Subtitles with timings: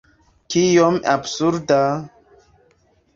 [0.53, 1.77] Kiom absurda!